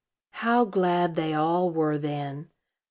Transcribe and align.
How 0.31 0.65
glad 0.65 1.15
they 1.15 1.35
all 1.35 1.69
were 1.69 1.99
then! 1.99 2.49